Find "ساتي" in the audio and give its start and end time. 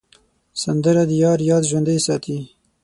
2.05-2.37